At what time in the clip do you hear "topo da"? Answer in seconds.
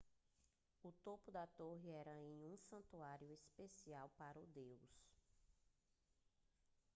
1.03-1.45